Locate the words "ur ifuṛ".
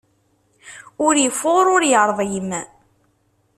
1.05-1.65